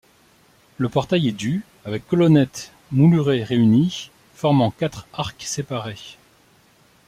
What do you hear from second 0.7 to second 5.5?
Le portail est du avec colonnettes moulurées réunies, formant quatre arcs